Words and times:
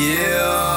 Yeah, 0.00 0.69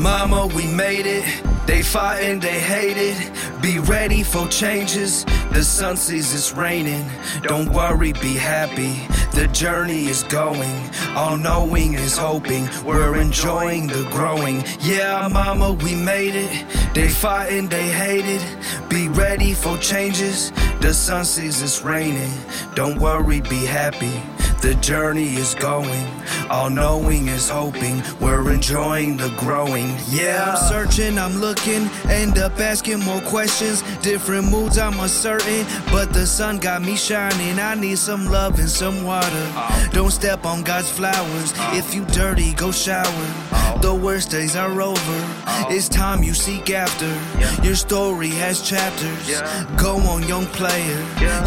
mama, 0.00 0.46
we 0.46 0.66
made 0.66 1.06
it. 1.06 1.24
They 1.66 1.82
fighting, 1.82 2.40
they 2.40 2.58
hate 2.58 2.96
it. 2.96 3.30
Be 3.62 3.78
ready 3.78 4.22
for 4.22 4.48
changes. 4.48 5.24
The 5.52 5.62
sun 5.62 5.96
sees 5.96 6.34
it's 6.34 6.52
raining. 6.52 7.08
Don't 7.42 7.70
worry, 7.70 8.12
be 8.14 8.34
happy. 8.34 9.06
The 9.38 9.46
journey 9.52 10.06
is 10.06 10.22
going. 10.24 10.90
All 11.14 11.36
knowing 11.36 11.94
is 11.94 12.16
hoping. 12.16 12.68
We're 12.84 13.16
enjoying 13.20 13.88
the 13.88 14.08
growing. 14.10 14.64
Yeah, 14.80 15.28
mama, 15.30 15.72
we 15.72 15.94
made 15.94 16.34
it. 16.34 16.66
They 16.94 17.08
fighting, 17.08 17.68
they 17.68 17.88
hate 17.88 18.24
it. 18.24 18.88
Be 18.88 19.08
ready 19.08 19.52
for 19.52 19.76
changes. 19.78 20.50
The 20.80 20.94
sun 20.94 21.24
sees 21.24 21.62
it's 21.62 21.82
raining. 21.82 22.32
Don't 22.74 22.98
worry, 22.98 23.42
be 23.42 23.66
happy. 23.66 24.22
The 24.60 24.74
journey 24.82 25.36
is 25.36 25.54
going. 25.54 26.06
All 26.50 26.68
knowing 26.68 27.28
is 27.28 27.48
hoping. 27.48 28.02
We're 28.20 28.52
enjoying 28.52 29.16
the 29.16 29.30
growing. 29.38 29.96
Yeah, 30.10 30.54
I'm 30.54 30.68
searching, 30.68 31.18
I'm 31.18 31.40
looking. 31.40 31.88
End 32.10 32.36
up 32.38 32.60
asking 32.60 33.00
more 33.00 33.22
questions. 33.22 33.82
Different 34.02 34.50
moods, 34.50 34.76
I'm 34.76 35.00
uncertain. 35.00 35.64
But 35.90 36.12
the 36.12 36.26
sun 36.26 36.58
got 36.58 36.82
me 36.82 36.96
shining. 36.96 37.58
I 37.58 37.74
need 37.74 37.98
some 37.98 38.26
love 38.26 38.58
and 38.58 38.68
some 38.68 39.02
water. 39.02 39.52
Don't 39.92 40.10
step 40.10 40.44
on 40.44 40.62
God's 40.62 40.90
flowers. 40.90 41.54
If 41.72 41.94
you 41.94 42.04
dirty, 42.06 42.52
go 42.52 42.70
shower. 42.70 43.59
The 43.78 43.94
worst 43.94 44.30
days 44.30 44.56
are 44.56 44.80
over. 44.80 45.00
Oh. 45.00 45.66
It's 45.70 45.88
time 45.88 46.22
you 46.22 46.34
seek 46.34 46.70
after. 46.70 47.08
Your 47.62 47.74
story 47.74 48.28
has 48.28 48.60
chapters. 48.60 49.40
Go 49.76 49.96
on, 49.96 50.26
young 50.28 50.46
player. 50.46 50.98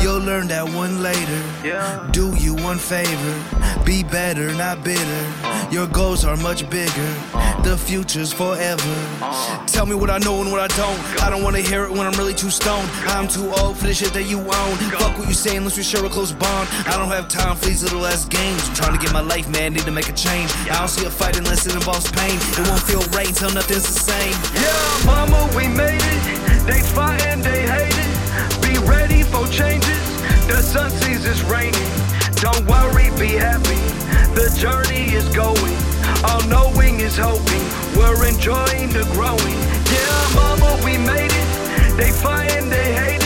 You'll 0.01 0.19
learn 0.21 0.47
that 0.47 0.67
one 0.69 1.01
later. 1.01 1.41
Do 2.11 2.35
you 2.35 2.55
one 2.55 2.77
favor. 2.79 3.83
Be 3.85 4.03
better, 4.03 4.53
not 4.55 4.83
bitter. 4.83 5.25
Your 5.71 5.87
goals 5.87 6.25
are 6.25 6.37
much 6.37 6.69
bigger. 6.69 7.13
The 7.63 7.77
future's 7.77 8.33
forever. 8.33 8.95
Tell 9.67 9.85
me 9.85 9.95
what 9.95 10.09
I 10.09 10.17
know 10.19 10.41
and 10.41 10.51
what 10.51 10.59
I 10.59 10.67
don't. 10.75 10.99
I 11.23 11.29
don't 11.29 11.43
wanna 11.43 11.59
hear 11.59 11.85
it 11.85 11.91
when 11.91 12.05
I'm 12.05 12.13
really 12.13 12.33
too 12.33 12.49
stoned. 12.49 12.89
I'm 13.07 13.27
too 13.27 13.51
old 13.59 13.77
for 13.77 13.87
the 13.87 13.93
shit 13.93 14.13
that 14.13 14.23
you 14.23 14.39
own. 14.39 14.75
Fuck 14.99 15.17
what 15.17 15.27
you 15.27 15.33
say 15.33 15.55
unless 15.55 15.77
we 15.77 15.83
share 15.83 16.03
a 16.05 16.09
close 16.09 16.31
bond. 16.31 16.67
I 16.85 16.97
don't 16.97 17.07
have 17.07 17.27
time 17.29 17.55
for 17.55 17.65
these 17.65 17.83
little 17.83 18.05
ass 18.05 18.25
games. 18.25 18.67
I'm 18.69 18.75
trying 18.75 18.93
to 18.97 19.01
get 19.03 19.13
my 19.13 19.21
life, 19.21 19.47
man. 19.49 19.73
Need 19.73 19.85
to 19.85 19.91
make 19.91 20.09
a 20.09 20.13
change. 20.13 20.51
I 20.69 20.77
don't 20.79 20.89
see 20.89 21.05
a 21.05 21.09
fight 21.09 21.37
unless 21.37 21.65
it 21.65 21.73
involves 21.73 22.11
pain. 22.11 22.35
It 22.35 22.67
won't 22.67 22.81
feel 22.83 23.01
right 23.17 23.27
until 23.27 23.51
nothing's 23.51 23.87
the 23.87 23.99
same. 23.99 24.33
Yeah, 24.53 24.72
All 36.23 36.41
knowing 36.47 36.99
is 36.99 37.17
hoping. 37.17 37.63
We're 37.97 38.27
enjoying 38.27 38.89
the 38.89 39.03
growing. 39.13 39.59
Yeah, 39.91 40.35
mama, 40.35 40.79
we 40.85 40.97
made 40.97 41.31
it. 41.31 41.97
They 41.97 42.11
fighting, 42.11 42.69
they 42.69 42.93
hate 42.93 43.22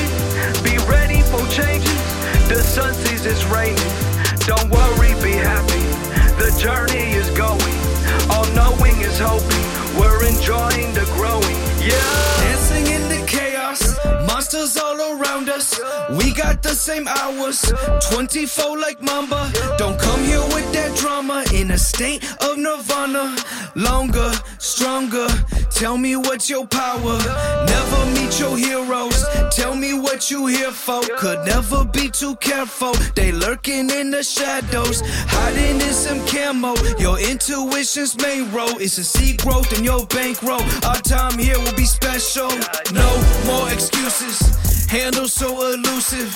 us. 15.57 15.79
We 16.12 16.34
got 16.34 16.62
the 16.63 16.75
same 16.75 17.07
hours, 17.07 17.62
24 18.12 18.78
like 18.78 19.01
Mamba. 19.01 19.51
Don't 19.78 20.00
come 20.00 20.23
here 20.23 20.45
with 20.53 20.72
that 20.73 20.95
drama 20.95 21.44
in 21.53 21.72
a 21.72 21.78
state 21.78 22.23
of 22.41 22.57
nirvana. 22.57 23.35
Longer, 23.75 24.31
stronger. 24.59 25.28
Tell 25.72 25.97
me 25.97 26.16
what's 26.16 26.50
your 26.50 26.66
power. 26.66 27.18
Never 27.73 28.01
meet 28.16 28.40
your 28.40 28.57
heroes. 28.57 29.25
Tell 29.51 29.75
me 29.75 29.94
what 29.94 30.31
you 30.31 30.47
here 30.47 30.72
for. 30.72 31.01
Could 31.18 31.45
never 31.45 31.84
be 31.85 32.09
too 32.09 32.35
careful. 32.38 32.94
They 33.16 33.31
lurking 33.31 33.89
in 33.89 34.12
the 34.12 34.24
shadows, 34.24 35.01
hiding 35.06 35.81
in 35.81 35.94
some 35.94 36.25
camo. 36.28 36.75
Your 36.97 37.19
intuition's 37.19 38.16
main 38.22 38.51
role 38.51 38.78
is 38.78 38.95
to 38.95 39.03
see 39.03 39.35
growth 39.38 39.78
in 39.78 39.84
your 39.84 40.06
bankroll. 40.07 40.63
Our 40.85 41.01
time 41.01 41.38
here 41.38 41.59
will 41.59 41.75
be 41.75 41.85
special. 41.85 42.50
No 42.94 43.09
more 43.45 43.69
excuses. 43.72 44.67
Handle 44.88 45.28
so 45.28 45.74
elusive. 45.74 46.31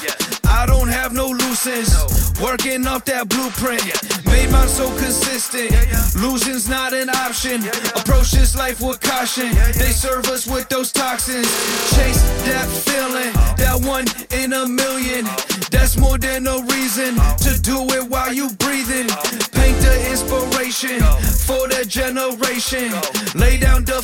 I 0.45 0.65
don't 0.65 0.89
have 0.89 1.13
no 1.13 1.27
loose 1.27 1.65
ends. 1.67 2.39
Working 2.41 2.85
off 2.85 3.05
that 3.05 3.29
blueprint. 3.29 3.81
Made 4.25 4.51
mine 4.51 4.67
so 4.67 4.89
consistent. 4.97 5.71
Losing's 6.15 6.67
not 6.67 6.93
an 6.93 7.09
option. 7.09 7.63
Approach 7.95 8.31
this 8.31 8.55
life 8.55 8.81
with 8.81 8.99
caution. 8.99 9.49
They 9.77 9.91
serve 9.91 10.25
us 10.27 10.47
with 10.47 10.67
those 10.69 10.91
toxins. 10.91 11.47
Chase 11.95 12.21
that 12.45 12.67
feeling. 12.67 13.33
Uh-huh. 13.35 13.55
That 13.55 13.85
one 13.87 14.05
in 14.31 14.53
a 14.53 14.67
million. 14.67 15.25
Uh-huh. 15.25 15.67
That's 15.71 15.97
more 15.97 16.17
than 16.17 16.45
a 16.47 16.61
reason 16.63 17.17
uh-huh. 17.17 17.37
to 17.37 17.61
do 17.61 17.87
it 17.95 18.09
while 18.09 18.33
you 18.33 18.49
breathing. 18.59 19.07
Paint 19.55 19.77
the 19.79 20.07
inspiration 20.11 20.99
for 21.47 21.67
the 21.69 21.85
generation. 21.87 22.91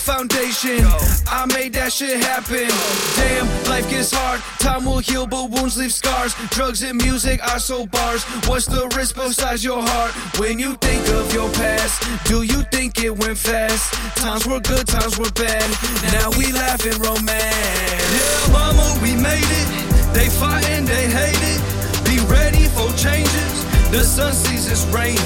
Foundation. 0.07 0.79
I 1.27 1.45
made 1.53 1.73
that 1.73 1.91
shit 1.91 2.23
happen. 2.23 2.71
Damn, 3.19 3.43
life 3.67 3.89
gets 3.89 4.15
hard. 4.15 4.39
Time 4.57 4.85
will 4.85 4.99
heal, 4.99 5.27
but 5.27 5.51
wounds 5.51 5.77
leave 5.77 5.91
scars. 5.91 6.33
Drugs 6.47 6.81
and 6.81 6.95
music 6.95 7.43
are 7.43 7.59
so 7.59 7.85
bars. 7.85 8.23
What's 8.47 8.67
the 8.67 8.87
risk 8.95 9.15
besides 9.17 9.65
your 9.65 9.81
heart? 9.83 10.13
When 10.39 10.59
you 10.59 10.75
think 10.75 11.05
of 11.09 11.33
your 11.33 11.51
past, 11.51 12.07
do 12.23 12.43
you 12.43 12.63
think 12.71 13.03
it 13.03 13.19
went 13.19 13.37
fast? 13.37 13.93
Times 14.15 14.47
were 14.47 14.61
good, 14.61 14.87
times 14.87 15.19
were 15.19 15.31
bad. 15.31 15.67
Now 16.15 16.31
we 16.39 16.53
laugh 16.53 16.85
and 16.85 16.97
romance. 17.03 17.99
Yeah, 18.15 18.53
mama, 18.55 18.87
we 19.03 19.11
made 19.11 19.43
it. 19.43 19.67
They 20.15 20.29
fighting, 20.39 20.85
they 20.85 21.11
hate 21.11 21.43
it. 21.51 21.59
Be 22.07 22.15
ready 22.31 22.63
for 22.71 22.87
changes. 22.95 23.55
The 23.91 24.05
sun 24.07 24.31
sees 24.31 24.71
it's 24.71 24.85
raining. 24.87 25.19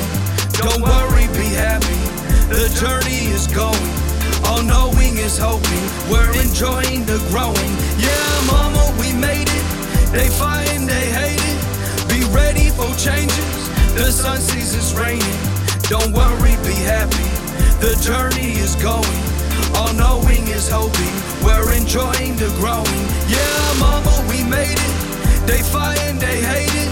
Don't 0.58 0.82
worry, 0.82 1.30
be 1.38 1.54
happy. 1.54 2.02
The 2.50 2.66
journey 2.82 3.30
is 3.30 3.46
going. 3.46 4.11
All 4.46 4.64
knowing 4.64 5.18
is 5.18 5.38
hoping. 5.38 5.86
We're 6.10 6.32
enjoying 6.42 7.06
the 7.06 7.20
growing. 7.30 7.74
Yeah, 7.98 8.34
mama, 8.48 8.84
we 9.00 9.14
made 9.14 9.48
it. 9.50 9.66
They 10.12 10.30
fighting, 10.30 10.86
they 10.86 11.08
hate 11.12 11.42
it. 11.42 11.60
Be 12.10 12.22
ready 12.36 12.70
for 12.70 12.90
changes. 12.98 13.52
The 13.96 14.12
sun 14.12 14.40
sees 14.40 14.76
it's 14.76 14.94
raining. 14.94 15.40
Don't 15.90 16.12
worry, 16.14 16.56
be 16.64 16.76
happy. 16.88 17.30
The 17.80 17.96
journey 18.02 18.60
is 18.60 18.76
going. 18.76 19.24
All 19.76 19.94
knowing 19.94 20.48
is 20.48 20.70
hoping. 20.70 21.16
We're 21.44 21.74
enjoying 21.74 22.36
the 22.38 22.50
growing. 22.60 23.04
Yeah, 23.28 23.80
mama, 23.80 24.14
we 24.30 24.44
made 24.44 24.78
it. 24.78 24.96
They 25.48 25.62
fighting, 25.62 26.20
they 26.20 26.42
hate 26.42 26.76
it. 26.76 26.92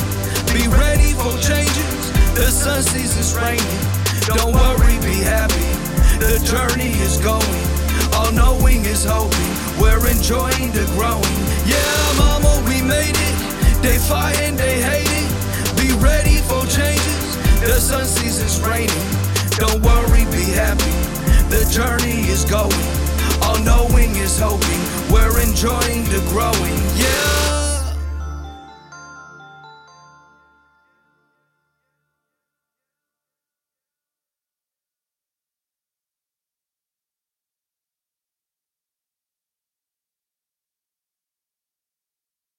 Be 0.53 0.67
ready 0.67 1.13
for 1.13 1.31
changes. 1.39 2.11
The 2.33 2.47
sun 2.51 2.81
sees 2.83 3.17
it's 3.17 3.33
raining. 3.35 3.79
Don't 4.27 4.53
worry, 4.53 4.97
be 4.99 5.19
happy. 5.23 5.88
The 6.19 6.37
journey 6.43 6.91
is 6.99 7.17
going. 7.17 7.63
All 8.13 8.31
knowing 8.33 8.83
is 8.85 9.05
hoping. 9.05 9.51
We're 9.79 10.05
enjoying 10.07 10.71
the 10.75 10.85
growing. 10.93 11.39
Yeah, 11.65 12.13
mama, 12.17 12.61
we 12.67 12.81
made 12.81 13.15
it. 13.15 13.35
They 13.81 13.97
fighting, 13.97 14.57
they 14.57 14.81
hate 14.81 15.07
it. 15.07 15.29
Be 15.79 15.95
ready 16.03 16.37
for 16.43 16.65
changes. 16.67 17.37
The 17.61 17.79
sun 17.79 18.05
sees 18.05 18.41
it's 18.41 18.59
raining. 18.59 18.91
Don't 19.57 19.81
worry, 19.81 20.25
be 20.31 20.43
happy. 20.51 20.91
The 21.47 21.63
journey 21.71 22.27
is 22.27 22.43
going. 22.43 22.85
All 23.41 23.57
knowing 23.63 24.15
is 24.17 24.37
hoping. 24.39 24.78